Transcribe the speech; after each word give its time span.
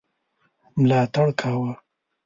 ملاتړ 0.81 1.27
کاوه. 1.39 1.71